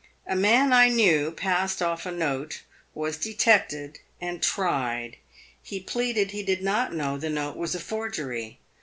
A 0.25 0.35
man 0.35 0.73
I 0.73 0.89
knew 0.89 1.29
passed 1.29 1.79
off 1.79 2.07
a 2.07 2.11
note, 2.11 2.63
was 2.95 3.17
detected 3.17 3.99
and 4.19 4.41
tried. 4.41 5.17
He 5.61 5.79
pleaded 5.79 6.31
he 6.31 6.41
did 6.41 6.63
not 6.63 6.91
know 6.91 7.19
the 7.19 7.29
note 7.29 7.55
was 7.55 7.75
a 7.75 7.79
forgery. 7.79 8.57